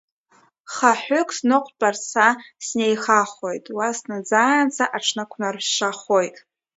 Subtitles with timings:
[0.73, 2.27] Хаҳәык снықәтәарц са
[2.65, 6.35] снеихахоит, уа снаӡаанӡа аҽнакәнаршахоит.